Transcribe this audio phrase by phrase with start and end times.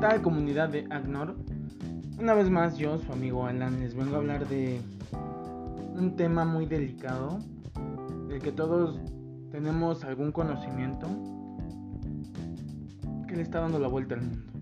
[0.00, 1.34] tal comunidad de Agnor?
[2.20, 4.80] Una vez más yo, su amigo Alan, les vengo a hablar de
[5.96, 7.40] un tema muy delicado,
[8.28, 9.00] del que todos
[9.50, 11.08] tenemos algún conocimiento,
[13.26, 14.52] que le está dando la vuelta al mundo.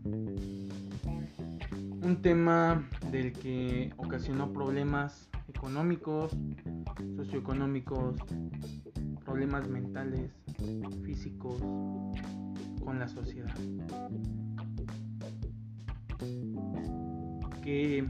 [2.03, 6.35] Un tema del que ocasionó problemas económicos,
[7.17, 8.17] socioeconómicos,
[9.23, 10.33] problemas mentales,
[11.03, 11.61] físicos,
[12.83, 13.55] con la sociedad.
[17.67, 18.07] Que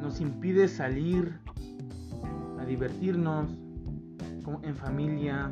[0.00, 1.40] nos impide salir
[2.56, 3.50] a divertirnos
[4.62, 5.50] en familia,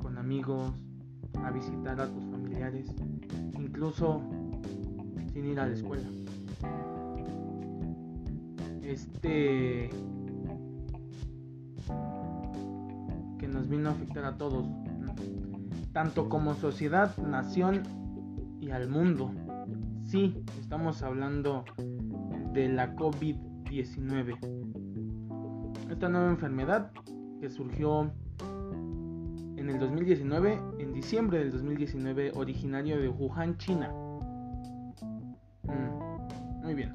[0.00, 0.72] con amigos,
[1.42, 2.94] a visitar a tus familiares,
[3.58, 4.22] incluso
[5.32, 6.08] sin ir a la escuela.
[8.82, 9.90] Este
[13.40, 14.64] que nos vino a afectar a todos,
[15.92, 17.82] tanto como sociedad, nación
[18.60, 19.32] y al mundo.
[20.08, 21.66] Sí, estamos hablando
[22.54, 24.38] de la COVID-19.
[25.90, 26.90] Esta nueva enfermedad
[27.42, 28.10] que surgió
[29.58, 33.92] en el 2019, en diciembre del 2019, originario de Wuhan, China.
[35.64, 36.94] Mm, muy bien.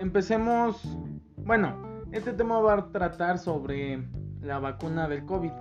[0.00, 0.98] Empecemos.
[1.36, 1.76] Bueno,
[2.10, 4.04] este tema va a tratar sobre
[4.40, 5.52] la vacuna del COVID.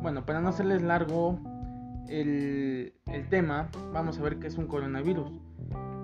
[0.00, 1.38] Bueno, para no hacerles largo
[2.08, 2.92] el,
[3.30, 5.30] tema, vamos a ver qué es un coronavirus.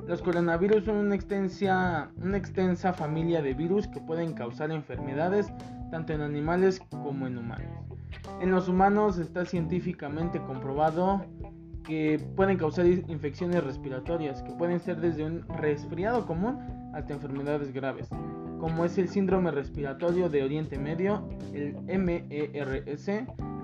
[0.06, 5.52] Los coronavirus son una extensa, una extensa familia de virus que pueden causar enfermedades
[5.90, 7.70] tanto en animales como en humanos.
[8.40, 11.24] En los humanos está científicamente comprobado
[11.84, 16.58] que pueden causar infecciones respiratorias, que pueden ser desde un resfriado común
[16.94, 18.08] hasta enfermedades graves
[18.58, 23.10] como es el síndrome respiratorio de Oriente Medio, el MERS,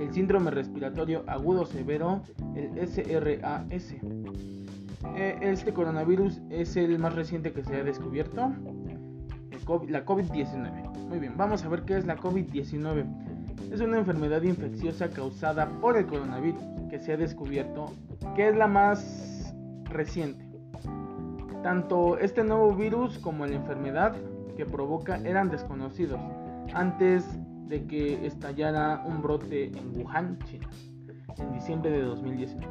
[0.01, 2.23] el síndrome respiratorio agudo severo,
[2.55, 3.95] el SRAS.
[5.17, 8.53] Eh, este coronavirus es el más reciente que se ha descubierto,
[9.89, 11.09] la COVID-19.
[11.09, 13.05] Muy bien, vamos a ver qué es la COVID-19.
[13.73, 17.93] Es una enfermedad infecciosa causada por el coronavirus que se ha descubierto,
[18.35, 19.55] que es la más
[19.85, 20.45] reciente.
[21.63, 24.15] Tanto este nuevo virus como la enfermedad
[24.57, 26.21] que provoca eran desconocidos
[26.75, 27.25] antes
[27.69, 30.69] de que estallara un brote en Wuhan, China,
[31.39, 32.67] en diciembre de 2019.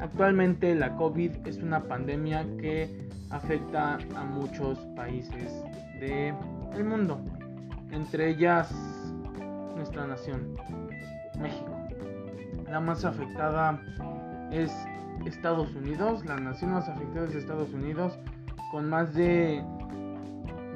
[0.00, 5.52] Actualmente la COVID es una pandemia que afecta a muchos países
[6.00, 7.20] del mundo,
[7.90, 8.72] entre ellas
[9.76, 10.56] nuestra nación,
[11.38, 11.76] México.
[12.68, 13.80] La más afectada
[14.50, 14.72] es
[15.24, 18.18] Estados Unidos, la nación más afectada es Estados Unidos,
[18.70, 19.62] con más de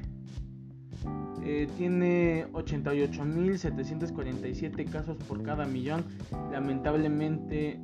[1.45, 6.03] eh, tiene 88.747 casos por cada millón,
[6.51, 7.79] lamentablemente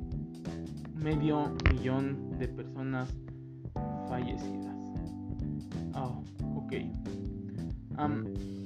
[0.94, 3.08] medio millón de personas
[4.06, 4.76] fallecidas.
[5.94, 6.22] Oh,
[6.56, 6.74] ok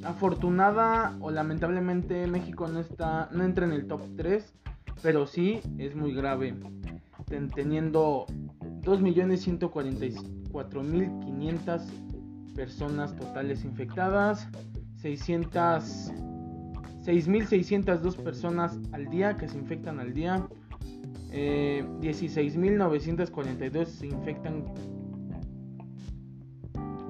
[0.05, 4.55] afortunada o lamentablemente México no está no entra en el top 3,
[5.03, 6.55] pero sí es muy grave.
[7.55, 8.25] Teniendo
[8.83, 11.81] 2.144.500
[12.55, 14.49] personas totales infectadas,
[14.97, 16.13] 600
[17.07, 20.45] 6.602 personas al día que se infectan al día,
[21.31, 24.65] 16.942 eh, se infectan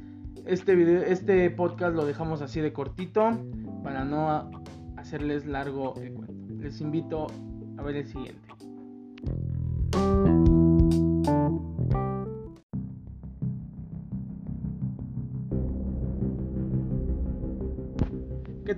[0.45, 3.31] este, video, este podcast lo dejamos así de cortito
[3.83, 4.50] para no
[4.97, 6.33] hacerles largo el cuento.
[6.59, 7.27] Les invito
[7.77, 8.49] a ver el siguiente.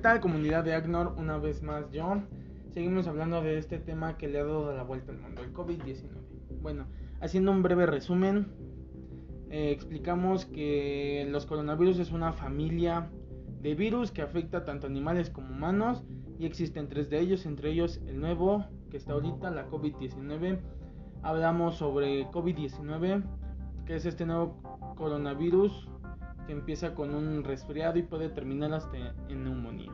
[0.01, 1.13] Tal comunidad de Agnor?
[1.17, 2.23] Una vez más yo.
[2.71, 6.09] Seguimos hablando de este tema que le ha dado la vuelta al mundo, el COVID-19.
[6.61, 6.87] Bueno,
[7.19, 8.47] haciendo un breve resumen,
[9.51, 13.11] eh, explicamos que los coronavirus es una familia
[13.61, 16.03] de virus que afecta tanto animales como humanos
[16.39, 20.59] y existen tres de ellos, entre ellos el nuevo que está ahorita, la COVID-19.
[21.21, 23.23] Hablamos sobre COVID-19,
[23.85, 24.57] que es este nuevo
[24.95, 25.90] coronavirus
[26.51, 28.97] empieza con un resfriado y puede terminar hasta
[29.29, 29.91] en neumonía.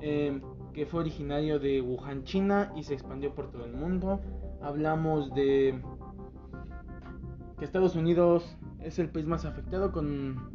[0.00, 0.40] Eh,
[0.72, 4.20] que fue originario de Wuhan, China y se expandió por todo el mundo.
[4.60, 5.80] Hablamos de
[7.58, 10.50] que Estados Unidos es el país más afectado con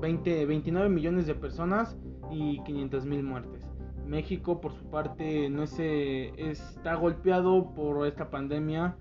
[0.00, 1.96] 20, 29 millones de personas
[2.30, 3.66] y 500 mil muertes.
[4.06, 8.96] México, por su parte, no se, está golpeado por esta pandemia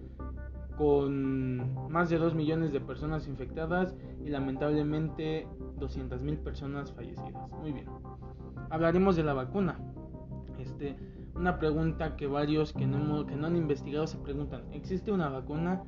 [0.77, 7.49] con más de 2 millones de personas infectadas y lamentablemente 200 mil personas fallecidas.
[7.61, 7.87] Muy bien.
[8.69, 9.79] Hablaremos de la vacuna.
[10.59, 10.95] Este,
[11.35, 15.83] una pregunta que varios que no, que no han investigado se preguntan, ¿existe una vacuna?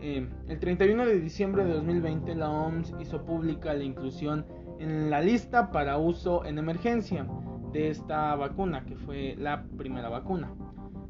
[0.00, 4.44] Eh, el 31 de diciembre de 2020 la OMS hizo pública la inclusión
[4.80, 7.24] en la lista para uso en emergencia
[7.72, 10.52] de esta vacuna, que fue la primera vacuna.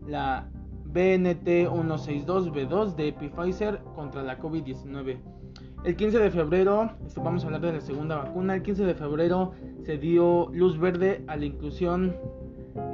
[0.07, 0.51] La
[0.93, 5.19] BNT162B2 de Pfizer contra la COVID-19.
[5.85, 9.51] El 15 de febrero, vamos a hablar de la segunda vacuna, el 15 de febrero
[9.83, 12.15] se dio luz verde a la inclusión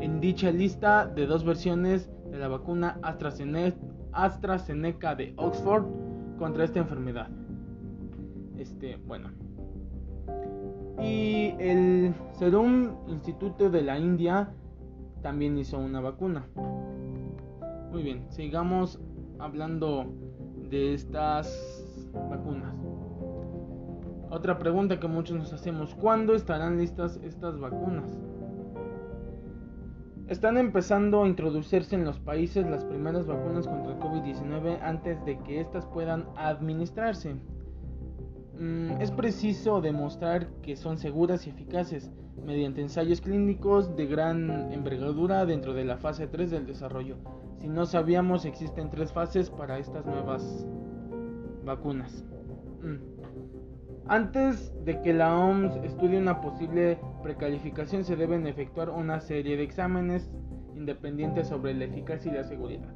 [0.00, 3.76] en dicha lista de dos versiones de la vacuna AstraZeneca
[4.12, 5.84] AstraZeneca de Oxford
[6.38, 7.28] contra esta enfermedad.
[8.56, 9.28] Este, bueno.
[10.98, 14.50] Y el Serum Instituto de la India
[15.20, 16.46] también hizo una vacuna.
[17.92, 18.98] Muy bien, sigamos
[19.38, 20.06] hablando
[20.70, 21.77] de estas
[22.28, 22.74] vacunas.
[24.30, 28.18] Otra pregunta que muchos nos hacemos, ¿cuándo estarán listas estas vacunas?
[30.28, 35.38] Están empezando a introducirse en los países las primeras vacunas contra el COVID-19 antes de
[35.38, 37.36] que éstas puedan administrarse.
[38.58, 42.10] Mm, es preciso demostrar que son seguras y eficaces
[42.44, 47.16] mediante ensayos clínicos de gran envergadura dentro de la fase 3 del desarrollo.
[47.56, 50.66] Si no sabíamos, existen tres fases para estas nuevas
[51.68, 52.24] vacunas.
[52.82, 54.08] Mm.
[54.08, 59.62] Antes de que la OMS estudie una posible precalificación se deben efectuar una serie de
[59.62, 60.30] exámenes
[60.74, 62.88] independientes sobre la eficacia y la seguridad.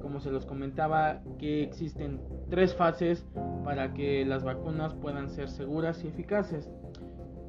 [0.00, 3.26] Como se los comentaba que existen tres fases
[3.64, 6.70] para que las vacunas puedan ser seguras y eficaces.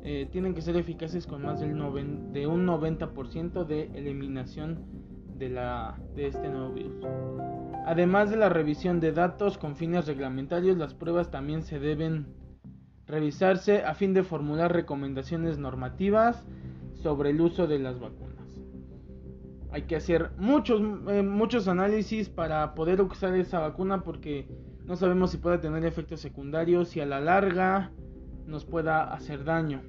[0.04, 1.74] Eh, tienen que ser eficaces con más del
[2.33, 4.83] de un 90% de eliminación
[5.38, 7.06] de, la, de este nuevo virus.
[7.86, 12.26] Además de la revisión de datos con fines reglamentarios, las pruebas también se deben
[13.06, 16.44] revisarse a fin de formular recomendaciones normativas
[16.94, 18.60] sobre el uso de las vacunas.
[19.72, 24.48] Hay que hacer muchos, eh, muchos análisis para poder usar esa vacuna porque
[24.86, 27.92] no sabemos si puede tener efectos secundarios y a la larga
[28.48, 29.84] nos pueda hacer daño.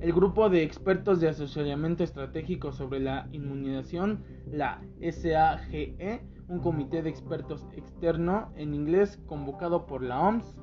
[0.00, 7.10] El grupo de expertos de asesoramiento estratégico sobre la inmunización, la SAGE, un comité de
[7.10, 10.56] expertos externo en inglés convocado por la OMS,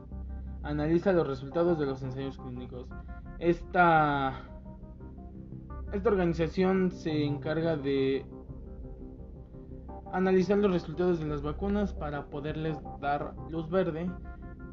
[0.63, 2.87] analiza los resultados de los ensayos clínicos.
[3.39, 4.49] Esta,
[6.05, 8.25] organización se encarga de
[10.11, 14.09] analizar los resultados de las vacunas para poderles dar luz verde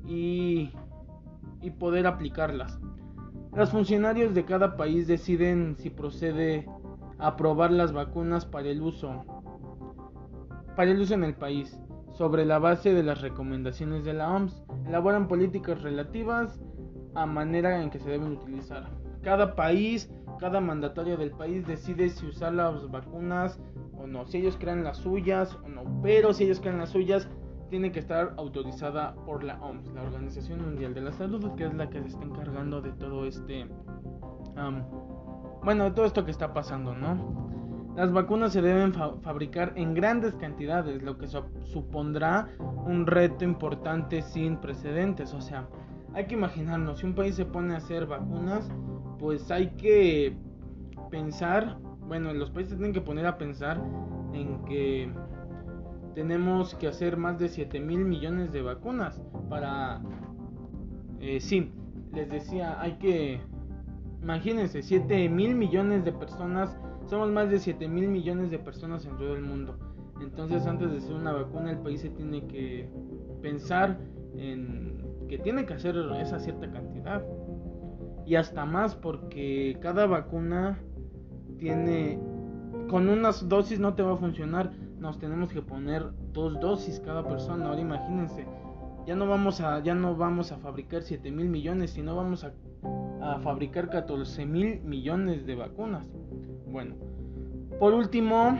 [0.06, 0.70] y,
[1.60, 2.78] y poder aplicarlas.
[3.52, 6.66] Los funcionarios de cada país deciden si procede
[7.18, 9.39] a aprobar las vacunas para el uso
[10.80, 11.78] para el uso en el país
[12.14, 14.64] sobre la base de las recomendaciones de la OMS.
[14.86, 16.58] Elaboran políticas relativas
[17.14, 18.88] a manera en que se deben utilizar.
[19.20, 23.60] Cada país, cada mandatario del país decide si usar las vacunas
[23.98, 24.26] o no.
[24.26, 25.82] Si ellos crean las suyas o no.
[26.02, 27.28] Pero si ellos crean las suyas,
[27.68, 31.74] tiene que estar autorizada por la OMS, la Organización Mundial de la Salud, que es
[31.74, 33.68] la que se está encargando de todo este...
[35.62, 37.49] bueno, de todo esto que está pasando, ¿no?
[37.96, 42.48] Las vacunas se deben fabricar en grandes cantidades, lo que supondrá
[42.86, 45.34] un reto importante sin precedentes.
[45.34, 45.68] O sea,
[46.14, 48.70] hay que imaginarnos, si un país se pone a hacer vacunas,
[49.18, 50.36] pues hay que
[51.10, 53.80] pensar, bueno, los países tienen que poner a pensar
[54.32, 55.12] en que
[56.14, 60.00] tenemos que hacer más de 7 mil millones de vacunas para...
[61.20, 61.72] Eh, sí,
[62.12, 63.40] les decía, hay que...
[64.22, 66.76] Imagínense, 7 mil millones de personas
[67.10, 69.76] somos más de 7 mil millones de personas en todo el mundo.
[70.22, 72.88] Entonces antes de hacer una vacuna el país se tiene que
[73.42, 73.98] pensar
[74.36, 77.24] en que tiene que hacer esa cierta cantidad.
[78.26, 80.78] Y hasta más porque cada vacuna
[81.58, 82.20] tiene...
[82.88, 84.72] Con unas dosis no te va a funcionar.
[84.98, 87.68] Nos tenemos que poner dos dosis cada persona.
[87.68, 88.46] Ahora imagínense.
[89.06, 92.52] Ya no vamos a, ya no vamos a fabricar 7 mil millones, sino vamos a,
[93.22, 96.08] a fabricar 14 mil millones de vacunas.
[96.70, 96.94] Bueno,
[97.78, 98.56] por último,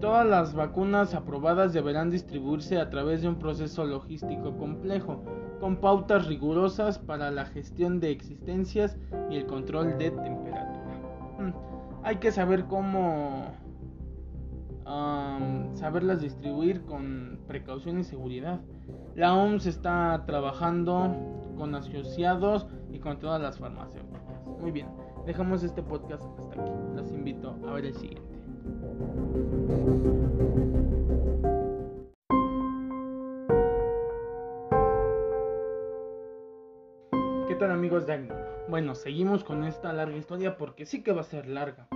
[0.00, 5.22] todas las vacunas aprobadas deberán distribuirse a través de un proceso logístico complejo,
[5.60, 8.96] con pautas rigurosas para la gestión de existencias
[9.30, 11.00] y el control de temperatura.
[11.38, 11.52] Hmm,
[12.04, 13.54] hay que saber cómo
[15.74, 18.60] saberlas distribuir con precaución y seguridad.
[19.14, 21.14] La OMS está trabajando
[21.56, 24.22] con asociados y con todas las farmacéuticas.
[24.60, 24.88] Muy bien,
[25.26, 26.70] dejamos este podcast hasta aquí.
[26.94, 28.34] Los invito a ver el siguiente.
[37.48, 38.28] ¿Qué tal amigos de
[38.68, 41.88] Bueno, seguimos con esta larga historia porque sí que va a ser larga.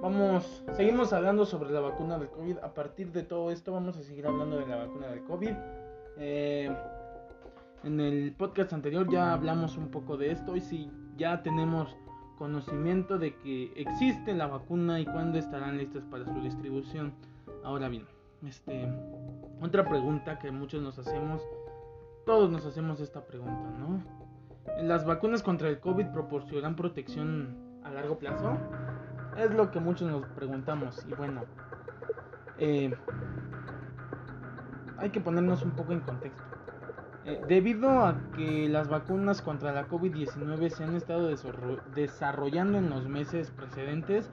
[0.00, 2.58] Vamos, seguimos hablando sobre la vacuna del COVID.
[2.58, 5.52] A partir de todo esto vamos a seguir hablando de la vacuna del COVID.
[6.16, 6.74] Eh,
[7.82, 11.96] en el podcast anterior ya hablamos un poco de esto y si ya tenemos
[12.40, 17.12] conocimiento de que existe la vacuna y cuándo estarán listas para su distribución.
[17.62, 18.06] Ahora bien,
[18.46, 18.90] este,
[19.60, 21.42] otra pregunta que muchos nos hacemos,
[22.24, 24.02] todos nos hacemos esta pregunta, ¿no?
[24.82, 28.56] ¿Las vacunas contra el COVID proporcionan protección a largo plazo?
[29.36, 31.42] Es lo que muchos nos preguntamos y bueno,
[32.56, 32.94] eh,
[34.96, 36.49] hay que ponernos un poco en contexto.
[37.30, 41.30] Eh, debido a que las vacunas contra la COVID-19 se han estado
[41.94, 44.28] desarrollando en los meses precedentes,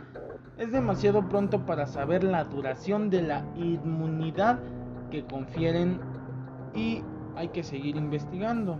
[0.58, 4.60] es demasiado pronto para saber la duración de la inmunidad
[5.12, 6.00] que confieren
[6.74, 7.04] y
[7.36, 8.80] hay que seguir investigando.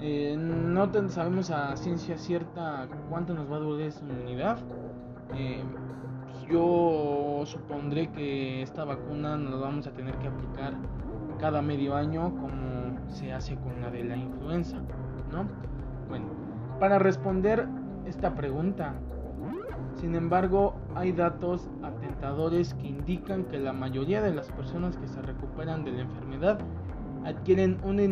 [0.00, 4.58] Eh, no sabemos a ciencia cierta cuánto nos va a durar esa inmunidad.
[5.34, 5.62] Eh,
[6.50, 10.74] yo supondré que esta vacuna nos vamos a tener que aplicar
[11.38, 12.71] cada medio año como
[13.12, 14.78] se hace con la de la influenza,
[15.30, 15.46] ¿no?
[16.08, 16.26] Bueno,
[16.80, 17.66] para responder
[18.06, 18.94] esta pregunta,
[19.96, 25.22] sin embargo, hay datos atentadores que indican que la mayoría de las personas que se
[25.22, 26.58] recuperan de la enfermedad
[27.24, 28.02] adquieren una,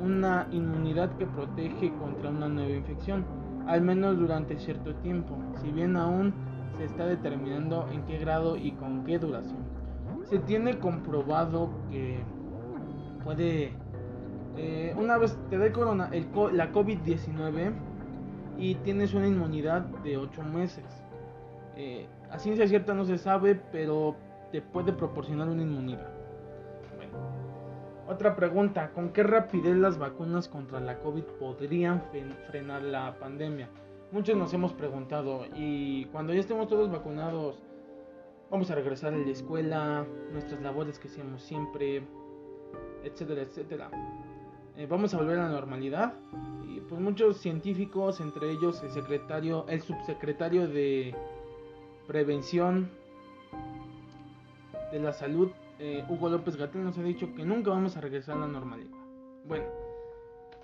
[0.00, 3.24] una inmunidad que protege contra una nueva infección,
[3.66, 6.34] al menos durante cierto tiempo, si bien aún
[6.76, 9.64] se está determinando en qué grado y con qué duración.
[10.24, 12.18] Se tiene comprobado que
[13.24, 13.72] puede,
[14.56, 17.72] eh, una vez te da corona, el, la COVID-19
[18.58, 20.84] y tienes una inmunidad de 8 meses.
[21.76, 24.16] Eh, a ciencia cierta no se sabe, pero
[24.50, 26.10] te puede proporcionar una inmunidad.
[28.08, 32.02] Otra pregunta, ¿con qué rapidez las vacunas contra la COVID podrían
[32.48, 33.68] frenar la pandemia?
[34.12, 37.60] Muchos nos hemos preguntado y cuando ya estemos todos vacunados,
[38.48, 42.06] vamos a regresar a la escuela, nuestras labores que hacíamos siempre,
[43.02, 43.90] etcétera, etcétera.
[44.76, 46.12] Eh, vamos a volver a la normalidad
[46.68, 51.14] y pues muchos científicos, entre ellos el secretario, el subsecretario de
[52.06, 52.90] prevención
[54.92, 58.36] de la salud, eh, Hugo López Gatel nos ha dicho que nunca vamos a regresar
[58.36, 58.96] a la normalidad.
[59.46, 59.66] Bueno,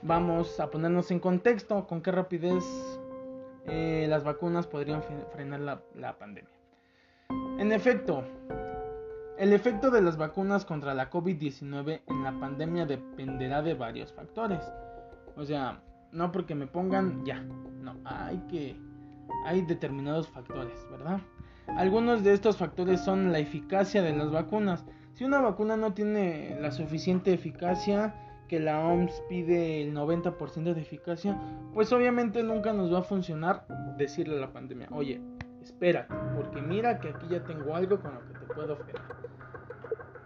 [0.02, 2.64] vamos a ponernos en contexto con qué rapidez
[3.66, 5.02] eh, las vacunas podrían
[5.33, 5.61] frenar
[5.95, 6.50] la, pandemia.
[7.59, 8.25] En efecto,
[9.39, 14.61] el efecto de las vacunas contra la COVID-19 en la pandemia dependerá de varios factores.
[15.37, 17.43] O sea, no porque me pongan ya,
[17.81, 18.77] no, hay que
[19.47, 21.21] hay determinados factores, ¿verdad?
[21.69, 24.85] Algunos de estos factores son la eficacia de las vacunas.
[25.15, 28.15] Si una vacuna no tiene la suficiente eficacia,
[28.49, 31.41] que la OMS pide el 90% de eficacia,
[31.73, 35.23] pues obviamente nunca nos va a funcionar decirle a la pandemia, oye,
[35.62, 39.00] espera, porque mira que aquí ya tengo algo con lo que te puedo ofrecer.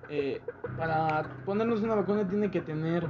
[0.08, 0.40] Eh,
[0.76, 3.06] para ponernos una vacuna tiene que tener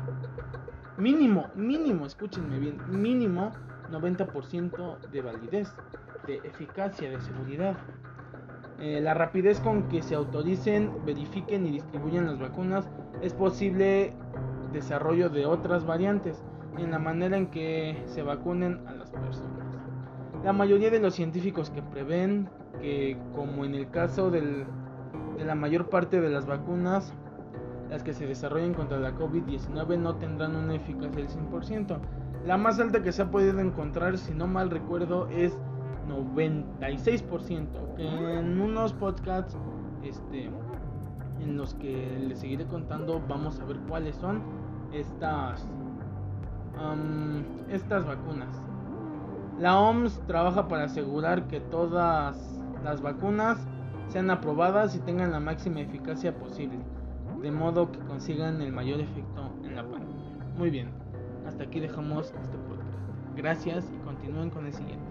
[0.96, 3.52] mínimo, mínimo, escúchenme bien, mínimo
[3.90, 5.74] 90% de validez,
[6.26, 7.76] de eficacia, de seguridad.
[8.78, 12.88] Eh, la rapidez con que se autoricen, verifiquen y distribuyen las vacunas
[13.22, 14.12] es posible
[14.72, 16.42] desarrollo de otras variantes
[16.76, 19.55] en la manera en que se vacunen a las personas.
[20.44, 22.48] La mayoría de los científicos que prevén
[22.80, 24.66] que, como en el caso de
[25.44, 27.12] la mayor parte de las vacunas,
[27.90, 31.98] las que se desarrollen contra la COVID-19 no tendrán una eficacia del 100%.
[32.44, 35.56] La más alta que se ha podido encontrar, si no mal recuerdo, es
[36.08, 39.56] 96%, que en unos podcasts
[40.02, 40.50] este,
[41.40, 44.42] en los que les seguiré contando vamos a ver cuáles son
[44.92, 45.66] estas,
[47.68, 48.62] estas vacunas.
[49.58, 53.66] La OMS trabaja para asegurar que todas las vacunas
[54.08, 56.78] sean aprobadas y tengan la máxima eficacia posible,
[57.40, 60.44] de modo que consigan el mayor efecto en la pandemia.
[60.58, 60.90] Muy bien,
[61.46, 62.98] hasta aquí dejamos este podcast.
[63.34, 65.06] Gracias y continúen con el siguiente.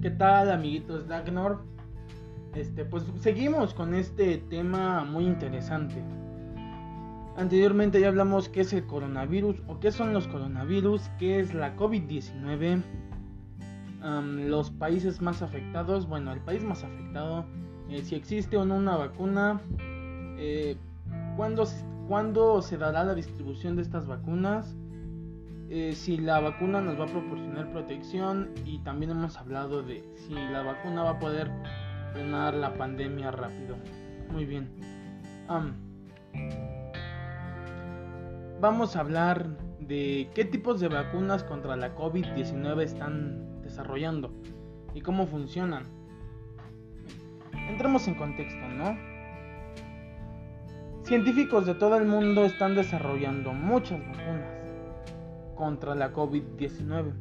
[0.00, 1.62] ¿Qué tal, amiguitos Dagnor?
[2.54, 6.02] Este, pues seguimos con este tema muy interesante.
[7.36, 11.76] Anteriormente ya hablamos qué es el coronavirus o qué son los coronavirus, qué es la
[11.76, 12.82] COVID-19,
[14.48, 17.46] los países más afectados, bueno, el país más afectado,
[17.88, 19.60] eh, si existe o no una vacuna,
[20.38, 20.76] eh,
[21.36, 21.64] ¿cuándo,
[22.08, 24.76] ¿cuándo, se dará la distribución de estas vacunas,
[25.70, 30.34] eh, si la vacuna nos va a proporcionar protección y también hemos hablado de si
[30.34, 31.48] la vacuna va a poder
[32.12, 33.76] frenar la pandemia rápido.
[34.30, 34.70] Muy bien.
[38.60, 44.32] vamos a hablar de qué tipos de vacunas contra la COVID-19 están desarrollando
[44.94, 45.84] y cómo funcionan.
[47.68, 48.96] Entremos en contexto, ¿no?
[51.04, 54.60] Científicos de todo el mundo están desarrollando muchas vacunas
[55.56, 57.12] contra la COVID-19.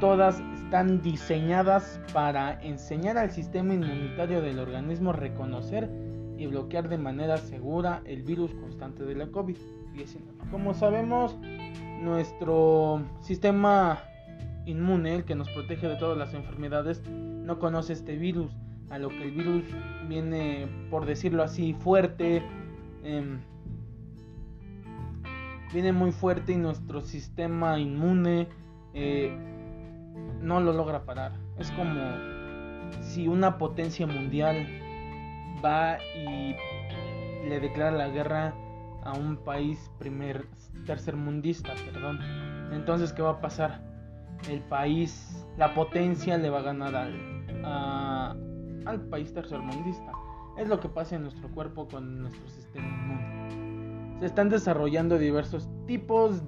[0.00, 5.90] Todas están diseñadas para enseñar al sistema inmunitario del organismo a reconocer
[6.38, 10.48] y bloquear de manera segura el virus constante de la COVID-19.
[10.50, 11.36] Como sabemos,
[12.00, 13.98] nuestro sistema
[14.64, 18.50] inmune, el que nos protege de todas las enfermedades, no conoce este virus,
[18.88, 19.64] a lo que el virus
[20.08, 22.42] viene, por decirlo así, fuerte,
[23.04, 23.40] em,
[25.70, 28.48] viene muy fuerte y nuestro sistema inmune
[28.94, 29.51] eh,
[30.42, 31.32] no lo logra parar.
[31.58, 32.00] Es como
[33.00, 34.66] si una potencia mundial
[35.64, 36.54] va y
[37.48, 38.54] le declara la guerra
[39.04, 40.46] a un país primer
[40.86, 42.18] tercermundista, perdón.
[42.72, 43.80] Entonces, ¿qué va a pasar?
[44.48, 50.12] El país, la potencia le va a ganar al, al país tercermundista.
[50.58, 54.18] Es lo que pasa en nuestro cuerpo con nuestro sistema inmune.
[54.18, 56.42] Se están desarrollando diversos tipos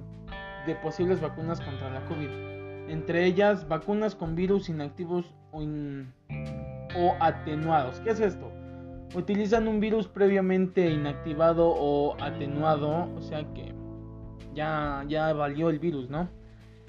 [0.65, 2.54] de posibles vacunas contra la COVID
[2.87, 7.99] entre ellas vacunas con virus inactivos o, atenuados.
[8.01, 8.51] ¿Qué es esto?
[9.13, 13.73] Utilizan un virus previamente inactivado o atenuado, o sea que
[14.53, 16.29] ya, ya valió el virus, ¿no?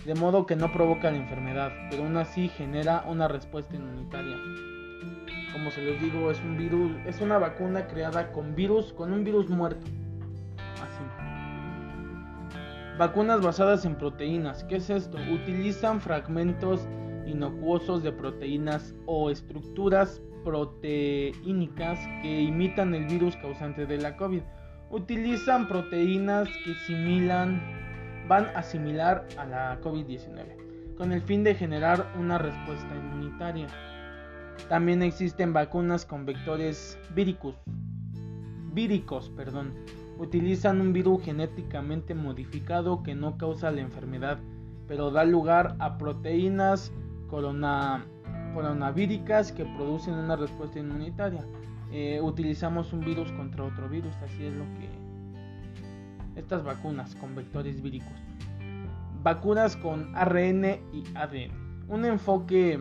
[0.05, 4.37] De modo que no provoca la enfermedad, pero aún así genera una respuesta inmunitaria.
[5.53, 9.25] Como se les digo, es un virus, es una vacuna creada con virus, con un
[9.25, 9.87] virus muerto.
[12.99, 14.65] Vacunas basadas en proteínas.
[14.65, 15.19] ¿Qué es esto?
[15.31, 16.89] Utilizan fragmentos
[17.27, 24.41] inocuosos de proteínas o estructuras proteínicas que imitan el virus causante de la COVID.
[24.91, 27.61] Utilizan proteínas que similan,
[28.29, 33.67] van a similar a la COVID-19 con el fin de generar una respuesta inmunitaria.
[34.71, 37.55] También existen vacunas con vectores víricos,
[38.73, 39.75] víricos, perdón,
[40.19, 44.39] utilizan un virus genéticamente modificado que no causa la enfermedad,
[44.89, 46.93] pero da lugar a proteínas
[47.29, 51.45] coronavíricas que producen una respuesta inmunitaria.
[51.93, 54.89] Eh, utilizamos un virus contra otro virus, así es lo que
[56.37, 58.13] estas vacunas con vectores víricos.
[59.23, 61.87] Vacunas con ARN y ADN.
[61.89, 62.81] Un enfoque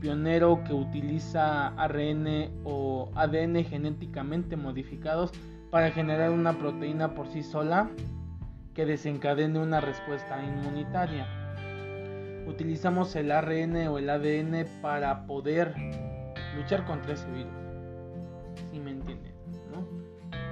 [0.00, 5.32] pionero que utiliza ARN o ADN genéticamente modificados
[5.70, 7.90] para generar una proteína por sí sola
[8.74, 11.26] que desencadene una respuesta inmunitaria.
[12.46, 15.74] Utilizamos el ARN o el ADN para poder
[16.56, 17.52] luchar contra ese virus.
[18.70, 19.32] Si me entienden,
[19.70, 19.86] ¿no?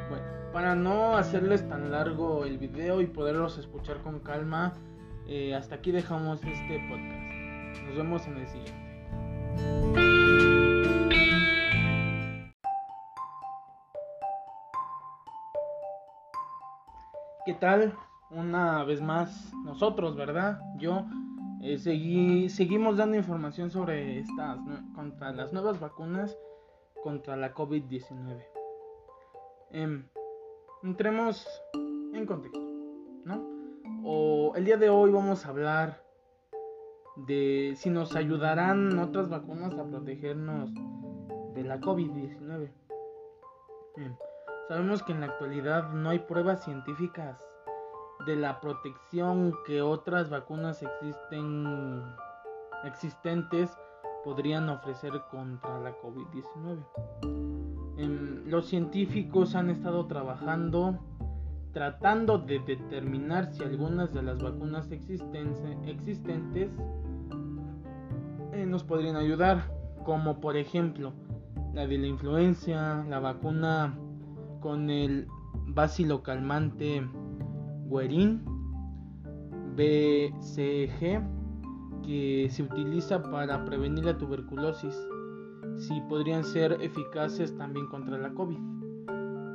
[0.09, 4.75] Bueno, para no hacerles tan largo el video y poderlos escuchar con calma,
[5.27, 7.87] eh, hasta aquí dejamos este podcast.
[7.87, 10.18] Nos vemos en el siguiente.
[17.49, 17.95] ¿Qué tal?
[18.31, 20.61] Una vez más nosotros, ¿verdad?
[20.77, 21.07] Yo
[21.63, 24.59] eh, seguí, seguimos dando información sobre estas
[24.95, 26.37] contra las nuevas vacunas
[27.03, 28.45] contra la COVID-19.
[29.71, 30.07] Em,
[30.83, 31.49] entremos
[32.13, 32.61] en contexto,
[33.25, 33.43] ¿no?
[34.05, 36.05] O el día de hoy vamos a hablar
[37.17, 40.75] de si nos ayudarán otras vacunas a protegernos
[41.55, 42.69] de la COVID-19.
[44.69, 47.43] Sabemos que en la actualidad no hay pruebas científicas
[48.27, 52.05] de la protección que otras vacunas existen,
[52.85, 53.75] existentes
[54.25, 56.85] podrían ofrecer contra la COVID-19.
[57.97, 60.99] Em, los científicos han estado trabajando
[61.73, 66.71] tratando de determinar si algunas de las vacunas existentes
[68.53, 69.71] eh, nos podrían ayudar,
[70.05, 71.13] como por ejemplo
[71.73, 73.97] la de la influencia, la vacuna
[74.61, 75.27] con el
[75.69, 77.07] bacilocalmante
[77.91, 78.43] Guerin
[79.77, 81.23] BCG
[82.03, 84.97] que se utiliza para prevenir la tuberculosis.
[85.77, 88.59] Si podrían ser eficaces también contra la COVID.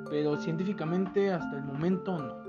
[0.10, 2.44] Pero científicamente hasta el momento no.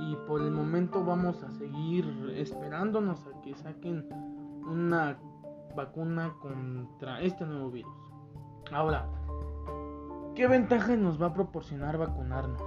[0.00, 4.06] Y por el momento vamos a seguir esperándonos a que saquen
[4.66, 5.16] una
[5.74, 7.94] vacuna contra este nuevo virus.
[8.72, 9.08] Ahora,
[10.34, 12.62] ¿qué ventaja nos va a proporcionar vacunarnos?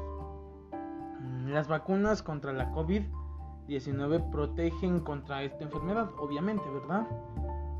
[1.21, 7.07] Mm, las vacunas contra la COVID-19 protegen contra esta enfermedad, obviamente, ¿verdad?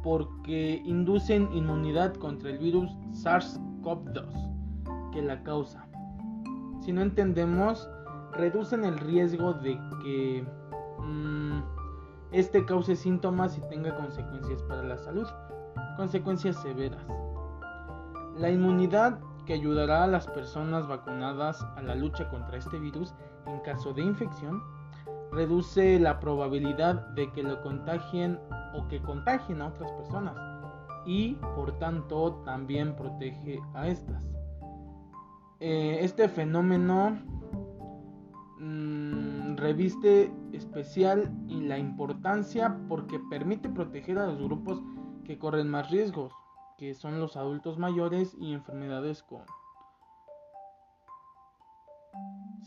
[0.04, 5.88] Porque inducen inmunidad contra el virus SARS-CoV-2 que la causa.
[6.82, 7.90] Si no entendemos,
[8.34, 10.46] reducen el riesgo de que
[11.00, 11.60] mm,
[12.32, 15.28] este cause síntomas y tenga consecuencias para la salud,
[15.96, 17.06] consecuencias severas.
[18.38, 23.16] La inmunidad que ayudará a las personas vacunadas a la lucha contra este virus
[23.48, 24.62] en caso de infección,
[25.32, 28.40] reduce la probabilidad de que lo contagien
[28.76, 30.36] o que contagien a otras personas
[31.06, 34.28] y por tanto también protege a estas.
[35.60, 37.18] Eh, este fenómeno
[38.60, 44.82] mm, reviste especial y la importancia porque permite proteger a los grupos
[45.24, 46.34] que corren más riesgos,
[46.78, 49.42] que son los adultos mayores y enfermedades con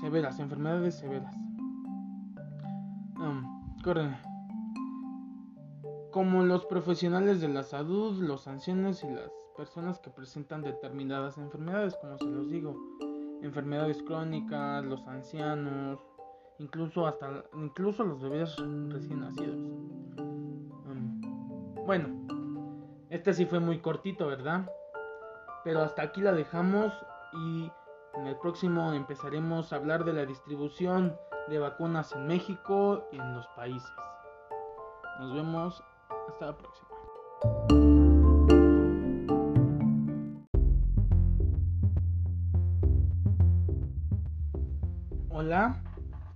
[0.01, 1.35] severas, enfermedades severas.
[3.85, 4.17] corren.
[6.11, 11.97] Como los profesionales de la salud, los ancianos y las personas que presentan determinadas enfermedades,
[12.01, 12.75] como se los digo,
[13.43, 16.01] enfermedades crónicas, los ancianos,
[16.59, 18.57] incluso hasta incluso los bebés
[18.89, 19.57] recién nacidos.
[21.87, 22.30] bueno,
[23.11, 24.71] este sí fue muy cortito, ¿verdad?
[25.65, 26.93] Pero hasta aquí la dejamos
[27.33, 27.71] y
[28.15, 31.17] en el próximo empezaremos a hablar de la distribución
[31.49, 33.91] de vacunas en México y en los países.
[35.19, 35.83] Nos vemos
[36.29, 36.89] hasta la próxima.
[45.31, 45.83] Hola,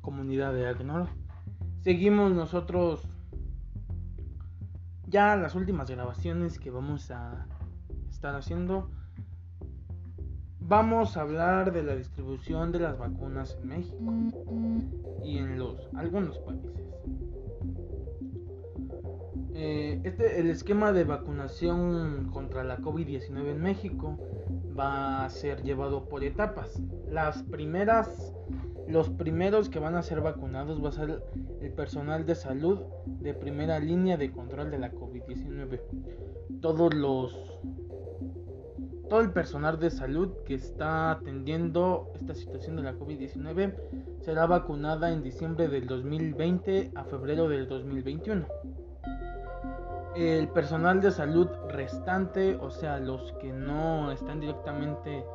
[0.01, 1.07] comunidad de Agnor.
[1.83, 3.14] Seguimos nosotros
[5.15, 7.47] ya las últimas grabaciones que vamos a
[8.11, 8.91] estar haciendo.
[10.59, 14.13] Vamos a hablar de la distribución de las vacunas en México
[15.23, 16.73] y en los algunos países.
[19.55, 24.19] Eh, este, el esquema de vacunación contra la COVID-19 en México
[24.77, 26.83] va a ser llevado por etapas.
[27.09, 28.35] Las primeras
[28.89, 31.23] los primeros que van a ser vacunados va a ser
[31.61, 35.81] el personal de salud de primera línea de control de la COVID-19.
[36.61, 37.61] Todos los
[39.09, 43.75] todo el personal de salud que está atendiendo esta situación de la COVID-19
[44.21, 48.47] será vacunada en diciembre del 2020 a febrero del 2021.
[50.15, 55.27] El personal de salud restante, o sea, los que no están directamente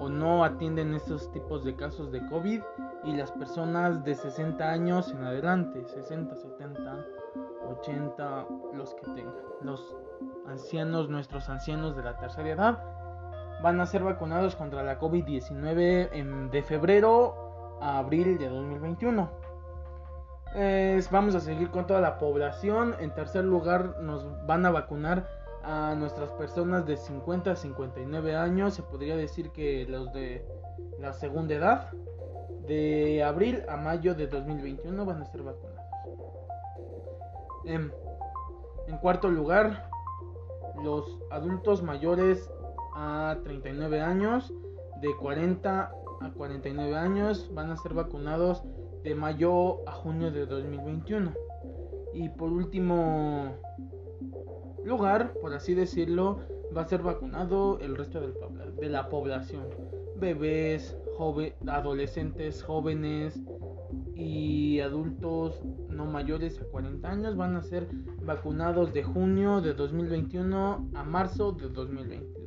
[0.00, 2.62] o no atienden estos tipos de casos de COVID
[3.04, 7.06] y las personas de 60 años en adelante, 60, 70,
[7.68, 9.34] 80, los que tengan.
[9.62, 9.96] Los
[10.46, 12.82] ancianos, nuestros ancianos de la tercera edad,
[13.62, 19.43] van a ser vacunados contra la COVID-19 de febrero a abril de 2021.
[21.10, 22.94] Vamos a seguir con toda la población.
[23.00, 25.26] En tercer lugar, nos van a vacunar
[25.64, 30.46] a nuestras personas de 50 a 59 años, se podría decir que los de
[31.00, 31.90] la segunda edad,
[32.66, 35.80] de abril a mayo de 2021 van a ser vacunados.
[37.64, 37.92] En,
[38.88, 39.88] en cuarto lugar,
[40.82, 42.50] los adultos mayores
[42.94, 44.52] a 39 años,
[45.00, 48.62] de 40 a 49 años, van a ser vacunados
[49.04, 51.32] de mayo a junio de 2021.
[52.14, 53.56] Y por último,
[54.84, 56.40] lugar, por así decirlo,
[56.76, 59.66] va a ser vacunado el resto de la población.
[60.16, 60.96] Bebés,
[61.66, 63.40] adolescentes, jóvenes
[64.14, 67.88] y adultos no mayores a 40 años van a ser
[68.22, 72.44] vacunados de junio de 2021 a marzo de 2022.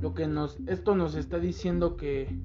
[0.00, 2.38] Lo que nos esto nos está diciendo que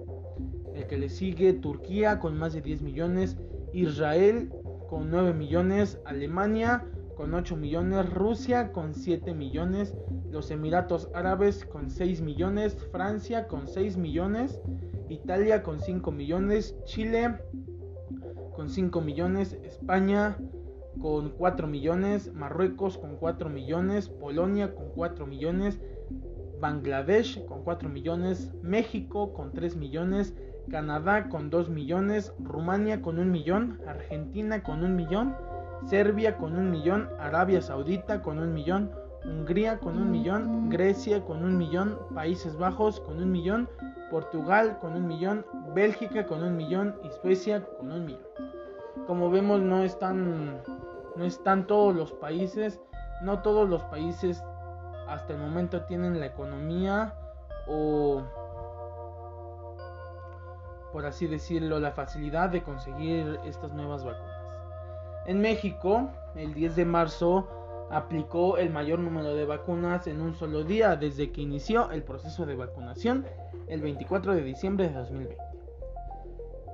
[0.74, 3.36] El que le sigue Turquía con más de 10 millones.
[3.74, 4.50] Israel
[4.88, 6.00] con 9 millones.
[6.06, 6.86] Alemania
[7.18, 9.94] con 8 millones, Rusia con 7 millones,
[10.30, 14.58] los Emiratos Árabes con 6 millones, Francia con 6 millones,
[15.10, 17.36] Italia con 5 millones, Chile
[18.56, 20.61] con 5 millones, España con
[21.00, 25.80] 4 millones, Marruecos con 4 millones, Polonia con 4 millones,
[26.60, 30.34] Bangladesh con 4 millones, México con 3 millones,
[30.70, 35.34] Canadá con 2 millones, Rumania con 1 millón, Argentina con 1 millón,
[35.86, 38.90] Serbia con un millón, Arabia Saudita con un millón,
[39.24, 43.68] Hungría con un millón, Grecia con un millón, Países Bajos con un millón,
[44.10, 48.22] Portugal con un millón, Bélgica con un millón y Suecia con un millón.
[49.06, 50.62] Como vemos no están,
[51.16, 52.80] no están todos los países,
[53.22, 54.42] no todos los países
[55.08, 57.14] hasta el momento tienen la economía
[57.66, 58.22] o
[60.92, 64.42] por así decirlo la facilidad de conseguir estas nuevas vacunas.
[65.26, 67.48] En México, el 10 de marzo,
[67.90, 72.46] aplicó el mayor número de vacunas en un solo día desde que inició el proceso
[72.46, 73.26] de vacunación
[73.68, 75.51] el 24 de diciembre de 2020.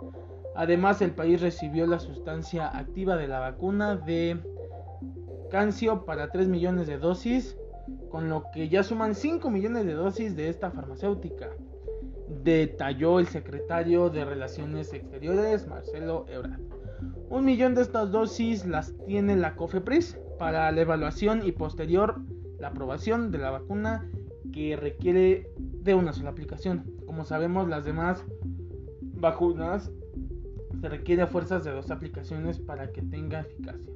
[0.54, 4.38] Además, el país recibió la sustancia activa de la vacuna de
[5.50, 7.56] Cancio para 3 millones de dosis
[8.10, 11.50] con lo que ya suman 5 millones de dosis de esta farmacéutica,
[12.28, 16.60] detalló el secretario de Relaciones Exteriores, Marcelo Ebrard.
[17.32, 22.20] Un millón de estas dosis las tiene la COFEPRIS para la evaluación y posterior
[22.58, 24.06] la aprobación de la vacuna
[24.52, 26.84] que requiere de una sola aplicación.
[27.06, 28.22] Como sabemos, las demás
[29.00, 29.90] vacunas
[30.78, 33.92] se requiere a fuerzas de dos aplicaciones para que tenga eficacia.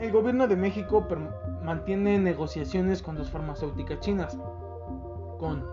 [0.00, 1.06] El gobierno de México
[1.62, 4.38] mantiene negociaciones con dos farmacéuticas chinas.
[5.38, 5.66] Con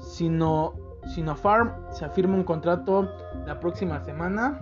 [0.00, 0.74] Sino,
[1.14, 3.08] Sinopharm se afirma un contrato
[3.44, 4.60] la próxima semana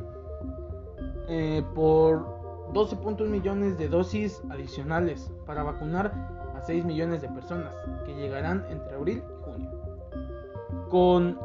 [1.28, 2.38] eh, por
[2.72, 6.12] 12.1 millones de dosis adicionales para vacunar
[6.56, 7.74] a 6 millones de personas
[8.06, 9.70] que llegarán entre abril y junio.
[10.88, 11.38] Con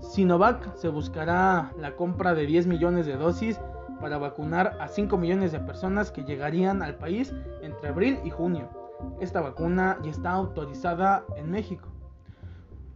[0.00, 3.60] Sinovac se buscará la compra de 10 millones de dosis
[4.00, 8.68] para vacunar a 5 millones de personas que llegarían al país entre abril y junio.
[9.20, 11.89] Esta vacuna ya está autorizada en México.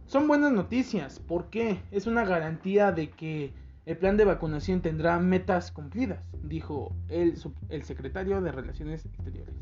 [0.07, 3.53] Son buenas noticias porque es una garantía de que
[3.87, 7.37] el plan de vacunación tendrá metas cumplidas, dijo el,
[7.83, 9.55] secretario de Relaciones Exteriores.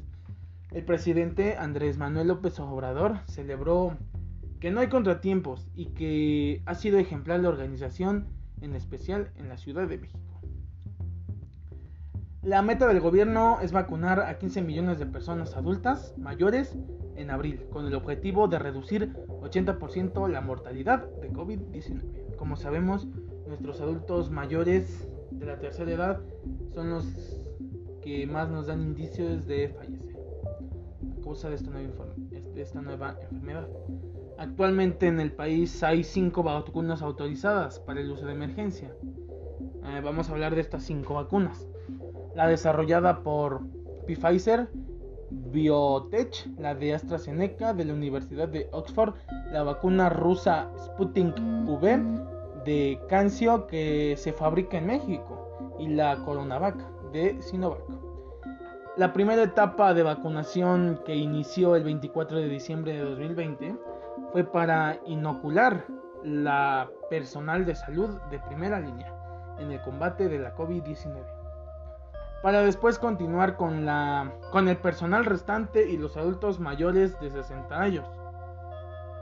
[0.71, 3.97] El presidente Andrés Manuel López Obrador celebró
[4.59, 8.27] que no hay contratiempos y que ha sido ejemplar la organización,
[8.59, 10.41] en especial en la Ciudad de México.
[12.41, 16.75] La meta del gobierno es vacunar a 15 millones de personas adultas mayores
[17.15, 22.35] en abril, con el objetivo de reducir 80% la mortalidad de COVID-19.
[22.35, 23.07] Como sabemos,
[23.47, 26.21] nuestros adultos mayores de la tercera edad
[26.73, 27.05] son los
[28.01, 30.15] que más nos dan indicios de fallecer
[31.17, 33.67] a causa de esta nueva, enfermedad.
[34.37, 38.93] Actualmente en el país hay 5 vacunas autorizadas para el uso de emergencia.
[39.85, 41.67] Eh, vamos a hablar de estas 5 vacunas
[42.35, 43.61] la desarrollada por
[44.05, 44.67] Pfizer,
[45.51, 49.13] Biotech, la de AstraZeneca de la Universidad de Oxford,
[49.51, 51.99] la vacuna rusa Sputnik V
[52.65, 56.77] de Cancio que se fabrica en México y la Coronavac
[57.11, 57.83] de Sinovac.
[58.95, 63.75] La primera etapa de vacunación que inició el 24 de diciembre de 2020
[64.31, 65.85] fue para inocular
[66.23, 69.13] la personal de salud de primera línea
[69.59, 71.42] en el combate de la COVID-19
[72.43, 77.81] para después continuar con, la, con el personal restante y los adultos mayores de 60
[77.81, 78.05] años.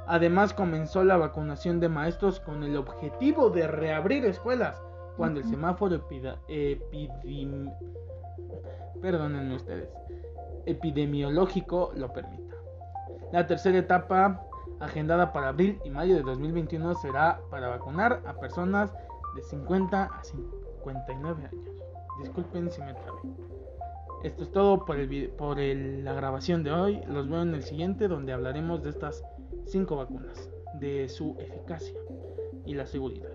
[0.08, 4.82] Además comenzó la vacunación de maestros con el objetivo de reabrir escuelas
[5.18, 6.04] cuando el semáforo
[10.66, 12.56] epidemiológico lo permita.
[13.32, 14.44] La tercera etapa
[14.80, 18.92] agendada para abril y mayo de 2021, será para vacunar a personas
[19.36, 21.71] de 50 a 59 años.
[22.20, 23.20] Disculpen si me trabé.
[24.24, 27.02] Esto es todo por, el, por la grabación de hoy.
[27.08, 29.24] Los veo en el siguiente donde hablaremos de estas
[29.66, 32.00] 5 vacunas, de su eficacia
[32.66, 33.32] y la seguridad.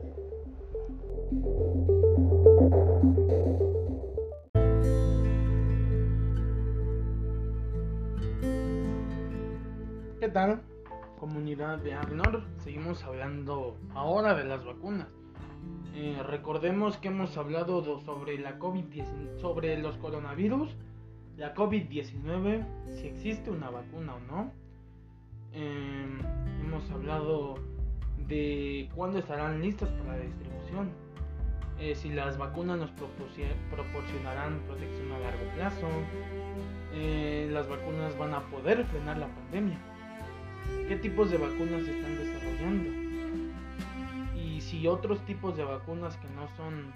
[10.20, 10.62] ¿Qué tal?
[11.18, 15.08] Comunidad de Agnor, seguimos hablando ahora de las vacunas.
[15.98, 20.76] Eh, recordemos que hemos hablado sobre la COVID-19, sobre los coronavirus,
[21.38, 24.52] la COVID-19, si existe una vacuna o no.
[25.54, 26.18] Em,
[26.60, 27.54] hemos hablado
[28.28, 30.90] de cuándo estarán listas para la distribución,
[31.78, 35.88] eh, si las vacunas nos proporcionarán protección a largo plazo,
[36.92, 39.78] eh, las vacunas van a poder frenar la pandemia,
[40.88, 43.05] qué tipos de vacunas se están desarrollando
[44.76, 46.92] si otros tipos de vacunas que no son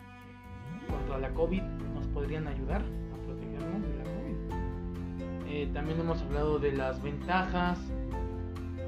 [0.87, 1.63] contra la COVID
[1.95, 5.49] nos podrían ayudar a protegernos de la COVID.
[5.49, 7.79] Eh, también hemos hablado de las ventajas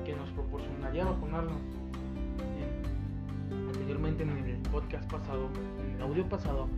[0.05, 1.59] que nos proporcionaría vacunarnos
[3.51, 5.49] anteriormente en el podcast pasado,
[5.81, 6.69] en el audio pasado,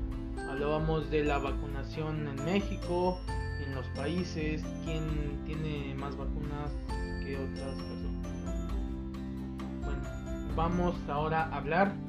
[0.48, 3.18] hablábamos de la vacunación en México,
[3.66, 6.70] en los países, quién tiene más vacunas
[7.24, 8.68] que otras personas.
[9.82, 12.03] Bueno, vamos ahora a hablar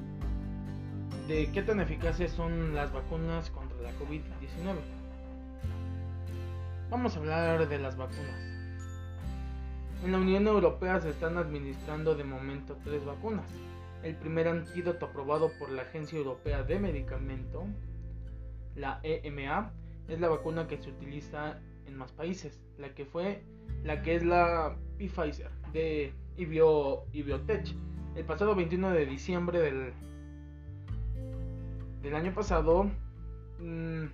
[1.27, 4.75] de qué tan eficaces son las vacunas contra la COVID-19.
[6.89, 8.39] Vamos a hablar de las vacunas.
[10.03, 13.49] En la Unión Europea se están administrando de momento tres vacunas
[14.05, 17.65] el primer antídoto aprobado por la Agencia Europea de Medicamento,
[18.75, 19.73] la EMA,
[20.07, 23.41] es la vacuna que se utiliza en más países, la que fue
[23.83, 27.75] la que es la Pfizer de Ibiotech.
[28.15, 29.93] El pasado 21 de diciembre del,
[32.05, 32.83] del año pasado
[33.59, 34.05] mm,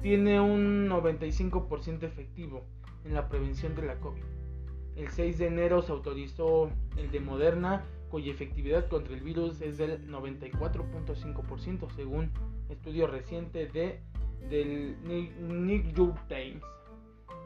[0.00, 2.64] tiene un 95% efectivo
[3.04, 4.22] en la prevención de la COVID.
[4.94, 9.76] El 6 de enero se autorizó el de Moderna cuya efectividad contra el virus es
[9.76, 12.30] del 94.5% según
[12.68, 14.00] estudio reciente de,
[14.48, 14.96] del
[15.40, 16.62] New York Times.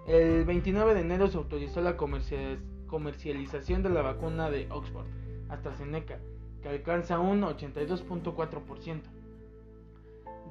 [0.06, 5.06] El 29 de enero se autorizó la comercialización de la vacuna de Oxford,
[5.48, 6.18] AstraZeneca,
[6.62, 9.19] que alcanza un 82.4%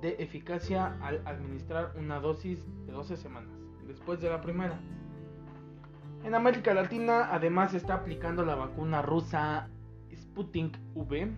[0.01, 3.51] de eficacia al administrar una dosis de 12 semanas
[3.87, 4.79] después de la primera.
[6.23, 9.69] En América Latina además está aplicando la vacuna rusa
[10.15, 11.31] Sputnik V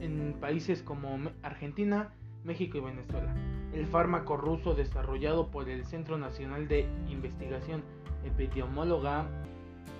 [0.00, 2.10] en países como Argentina,
[2.42, 3.34] México y Venezuela.
[3.72, 7.82] El fármaco ruso desarrollado por el Centro Nacional de Investigación
[8.24, 9.26] Epidemiológica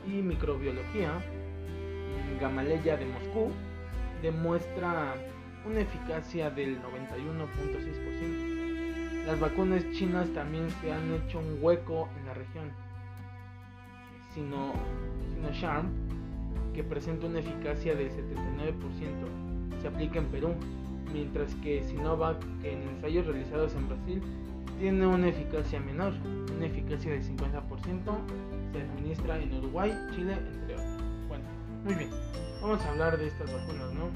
[0.07, 1.11] y Microbiología,
[2.41, 3.51] Gamaleya de Moscú,
[4.23, 5.15] demuestra
[5.67, 9.27] una eficacia del 91.6%.
[9.27, 12.71] Las vacunas chinas también se han hecho un hueco en la región.
[14.35, 14.75] Sino,
[15.35, 15.89] Sinocharm
[16.75, 18.75] que presenta una eficacia del 79%,
[19.81, 20.55] se aplica en Perú,
[21.13, 24.23] mientras que Sinovac, que en ensayos realizados en Brasil,
[24.79, 26.13] tiene una eficacia menor,
[26.57, 27.63] una eficacia del 50%,
[28.73, 31.03] se administra en Uruguay, Chile, entre otros.
[31.29, 31.45] Bueno,
[31.85, 32.11] muy bien,
[32.61, 34.11] vamos a hablar de estas vacunas, ¿no?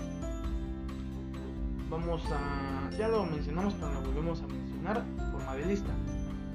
[1.91, 5.91] Vamos a, ya lo mencionamos, pero lo volvemos a mencionar, forma de lista.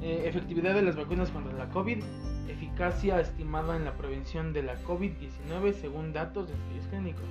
[0.01, 2.03] Eh, efectividad de las vacunas contra la COVID,
[2.47, 7.25] eficacia estimada en la prevención de la COVID-19 según datos de estudios clínicos.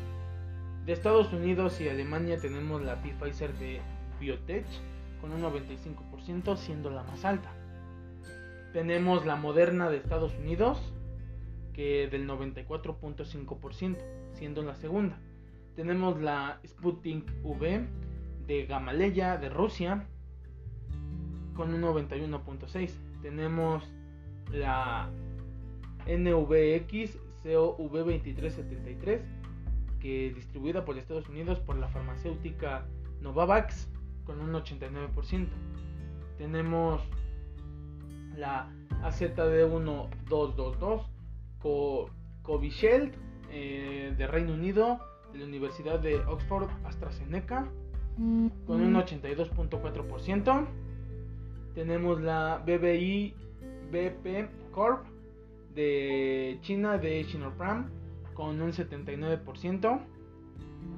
[0.85, 3.81] De Estados Unidos y Alemania tenemos la Pfizer de
[4.19, 4.67] Biotech
[5.21, 7.53] con un 95% siendo la más alta.
[8.73, 10.93] Tenemos la Moderna de Estados Unidos
[11.73, 13.97] que del 94.5%
[14.33, 15.19] siendo la segunda.
[15.77, 17.87] Tenemos la Sputnik V
[18.47, 20.07] de Gamaleya de Rusia
[21.55, 22.91] con un 91.6.
[23.23, 23.89] Tenemos
[24.51, 25.09] la
[26.07, 29.21] NVX COV2373,
[30.01, 32.89] que distribuida por Estados Unidos por la farmacéutica
[33.21, 33.89] Novavax
[34.25, 35.47] con un 89%.
[36.39, 37.03] Tenemos
[38.37, 38.69] la
[39.03, 41.07] AZD1222
[42.43, 43.15] Covishield
[43.51, 44.99] eh, de Reino Unido,
[45.33, 47.71] de la Universidad de Oxford AstraZeneca
[48.67, 50.67] con un 82.4%.
[51.75, 53.35] Tenemos la BBI
[53.91, 55.05] BP Corp
[55.75, 57.91] de China de Sinopharm
[58.35, 60.01] con un 79%.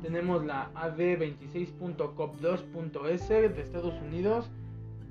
[0.03, 4.51] Tenemos la AD26.cop2.s de Estados Unidos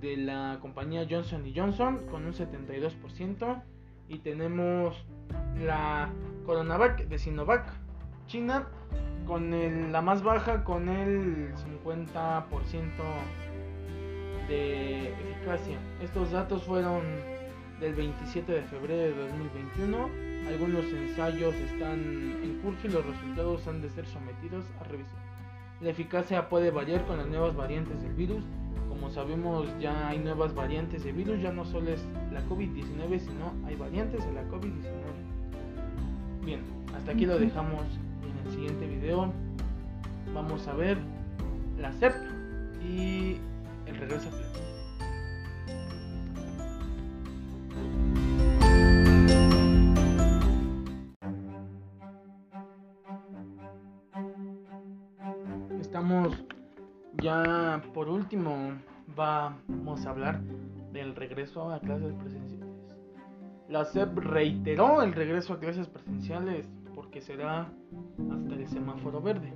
[0.01, 3.63] de la compañía Johnson Johnson con un 72%.
[4.09, 5.01] Y tenemos
[5.63, 6.11] la
[6.45, 7.65] Coronavac de Sinovac,
[8.28, 8.67] China,
[9.26, 12.47] con la más baja con el 50%
[14.47, 15.78] de eficacia.
[16.01, 17.01] Estos datos fueron
[17.80, 20.09] del 27 de febrero de 2021.
[20.47, 21.99] Algunos ensayos están
[22.43, 25.19] en curso y los resultados han de ser sometidos a revisión.
[25.82, 28.43] La eficacia puede variar con las nuevas variantes del virus.
[28.89, 33.53] Como sabemos ya hay nuevas variantes de virus, ya no solo es la COVID-19, sino
[33.65, 34.86] hay variantes de la COVID-19.
[36.45, 36.61] Bien,
[36.95, 37.82] hasta aquí lo dejamos
[38.46, 39.32] el siguiente video.
[40.34, 40.98] Vamos a ver
[41.78, 42.14] la CEP
[42.84, 43.38] y
[43.86, 44.64] el regreso a clase.
[55.80, 56.44] Estamos
[57.22, 58.74] ya por último
[59.16, 60.41] vamos a hablar
[60.91, 62.64] del regreso a clases presenciales.
[63.70, 67.72] La SEP reiteró el regreso a clases presenciales porque será
[68.32, 69.54] hasta el semáforo verde.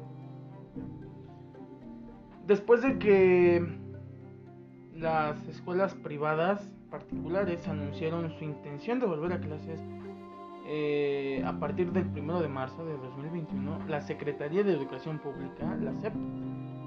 [2.46, 3.66] Después de que
[4.94, 9.82] las escuelas privadas particulares anunciaron su intención de volver a clases
[10.70, 15.94] eh, a partir del 1 de marzo de 2021, la Secretaría de Educación Pública, la
[15.94, 16.14] SEP,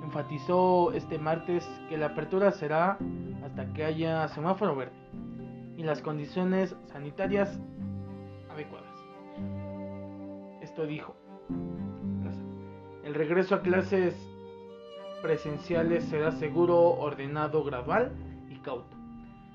[0.04, 2.98] enfatizó este martes que la apertura será
[3.44, 4.92] hasta que haya semáforo verde
[5.76, 7.58] y las condiciones sanitarias
[8.50, 8.89] adecuadas.
[10.86, 11.16] Dijo.
[13.04, 14.14] El regreso a clases
[15.22, 18.12] presenciales será seguro, ordenado, gradual
[18.48, 18.96] y cauto,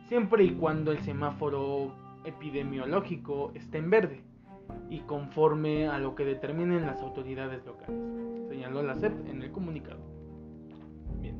[0.07, 1.93] siempre y cuando el semáforo
[2.25, 4.23] epidemiológico esté en verde
[4.89, 7.97] y conforme a lo que determinen las autoridades locales,
[8.49, 9.99] señaló la SEP en el comunicado.
[11.21, 11.37] Bien.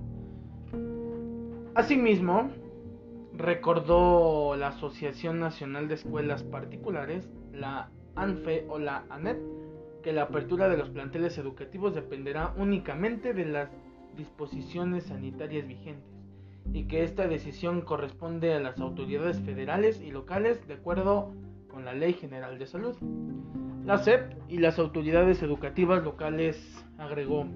[1.76, 2.50] Asimismo,
[3.34, 9.38] recordó la Asociación Nacional de Escuelas Particulares, la ANFE o la ANEP,
[10.06, 13.72] que la apertura de los planteles educativos dependerá únicamente de las
[14.16, 16.14] disposiciones sanitarias vigentes
[16.72, 21.34] y que esta decisión corresponde a las autoridades federales y locales de acuerdo
[21.72, 22.96] con la Ley General de Salud.
[23.84, 27.48] La SEP y las autoridades educativas locales, agregó,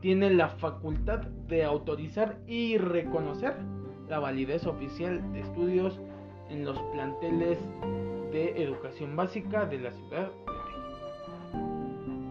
[0.00, 3.56] tienen la facultad de autorizar y reconocer
[4.08, 5.98] la validez oficial de estudios
[6.50, 7.58] en los planteles
[8.30, 10.67] de educación básica de la Ciudad de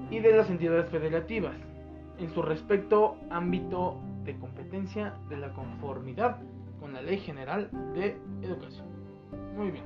[0.09, 1.55] y de las entidades federativas
[2.19, 6.37] en su respecto ámbito de competencia de la conformidad
[6.79, 8.87] con la Ley General de Educación.
[9.55, 9.83] Muy bien.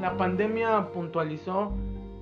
[0.00, 1.72] la pandemia puntualizó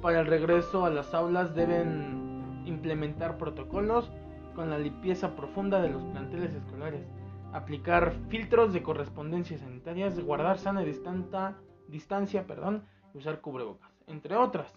[0.01, 4.11] para el regreso a las aulas deben implementar protocolos
[4.55, 7.05] con la limpieza profunda de los planteles escolares,
[7.53, 11.57] aplicar filtros de correspondencia sanitarias, guardar sana distancia,
[11.88, 12.84] distancia perdón,
[13.14, 14.72] y usar cubrebocas, entre otras.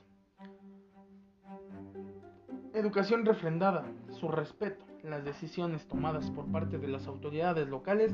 [2.78, 3.86] Educación refrendada,
[4.20, 8.14] su respeto, las decisiones tomadas por parte de las autoridades locales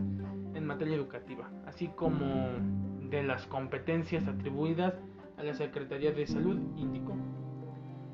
[0.53, 2.47] en materia educativa, así como
[3.09, 4.93] de las competencias atribuidas
[5.36, 7.11] a la Secretaría de Salud, indicó.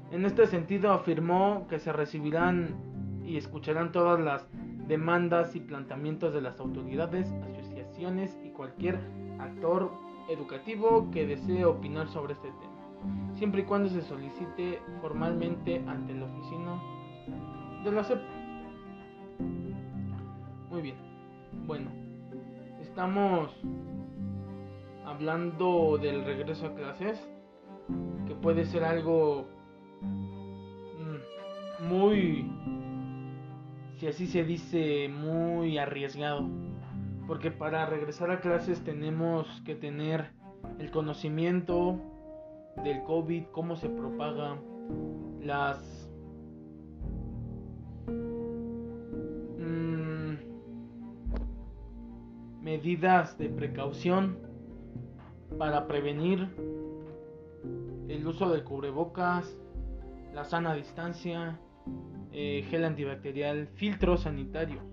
[0.10, 4.48] En este sentido afirmó que se recibirán y escucharán todas las
[4.88, 9.00] demandas y planteamientos de las autoridades, asociaciones y cualquier
[9.38, 9.92] actor
[10.30, 12.79] educativo que desee opinar sobre este tema,
[13.36, 16.82] siempre y cuando se solicite formalmente ante la oficina
[17.84, 18.20] de la CEP.
[20.70, 20.96] Muy bien,
[21.66, 21.92] bueno,
[22.82, 23.52] estamos
[25.06, 27.30] hablando del regreso a clases,
[28.28, 29.48] que puede ser algo
[30.02, 32.46] mm, muy
[34.00, 36.48] si así se dice, muy arriesgado.
[37.28, 40.32] Porque para regresar a clases tenemos que tener
[40.80, 42.00] el conocimiento
[42.84, 44.58] del COVID, cómo se propaga,
[45.42, 46.10] las
[49.58, 50.34] mm,
[52.62, 54.38] medidas de precaución
[55.58, 56.48] para prevenir
[58.08, 59.58] el uso del cubrebocas,
[60.34, 61.60] la sana distancia,
[62.32, 64.84] eh, gel antibacterial, filtros sanitarios.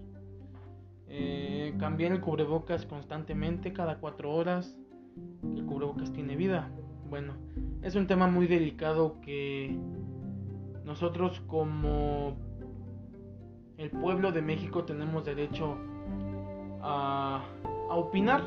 [1.08, 4.76] Eh, cambiar el cubrebocas constantemente, cada cuatro horas.
[5.42, 6.70] El cubrebocas tiene vida.
[7.08, 7.34] Bueno,
[7.82, 9.76] es un tema muy delicado que
[10.84, 12.36] nosotros como
[13.78, 15.76] el pueblo de México tenemos derecho
[16.82, 17.44] a,
[17.90, 18.42] opinar.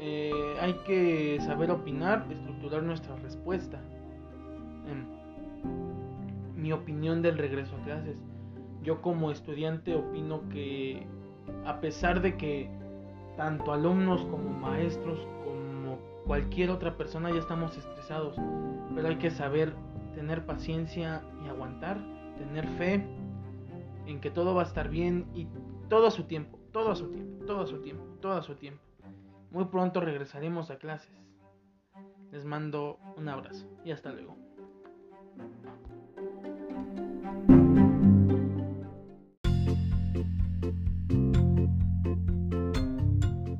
[0.00, 3.80] Eh, hay que saber opinar, estructurar nuestra respuesta.
[6.56, 8.16] Mi opinión del regreso a clases.
[8.82, 11.06] Yo como estudiante opino que
[11.64, 12.70] a pesar de que
[13.36, 15.61] tanto alumnos como maestros como
[16.26, 18.36] cualquier otra persona ya estamos estresados,
[18.94, 19.74] pero hay que saber
[20.14, 21.98] tener paciencia y aguantar,
[22.38, 23.04] tener fe
[24.06, 25.48] en que todo va a estar bien y
[25.88, 28.54] todo a su tiempo, todo a su tiempo, todo a su tiempo, todo a su
[28.54, 28.82] tiempo.
[29.50, 31.12] Muy pronto regresaremos a clases.
[32.30, 34.36] Les mando un abrazo y hasta luego.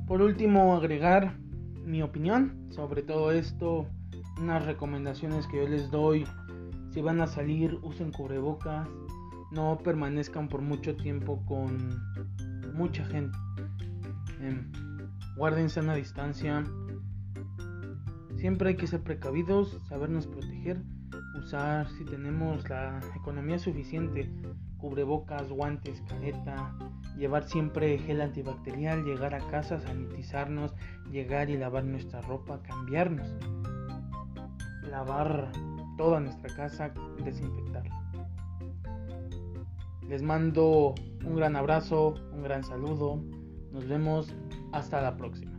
[0.07, 1.42] Por último, agregar
[1.85, 3.87] mi opinión sobre todo esto,
[4.39, 6.25] unas recomendaciones que yo les doy.
[6.91, 8.87] Si van a salir, usen cubrebocas,
[9.51, 11.77] no permanezcan por mucho tiempo con
[12.73, 13.37] mucha gente.
[14.41, 14.61] Eh,
[15.37, 16.63] a una distancia.
[18.35, 20.81] Siempre hay que ser precavidos, sabernos proteger,
[21.39, 24.29] usar si tenemos la economía suficiente,
[24.77, 26.75] cubrebocas, guantes, careta,
[27.17, 30.73] llevar siempre gel antibacterial, llegar a casa, sanitizarnos,
[31.11, 33.27] llegar y lavar nuestra ropa, cambiarnos,
[34.89, 35.51] lavar
[35.97, 36.93] toda nuestra casa,
[37.23, 38.03] desinfectarla.
[40.07, 43.23] Les mando un gran abrazo, un gran saludo.
[43.71, 44.35] Nos vemos
[44.71, 45.52] hasta la próxima.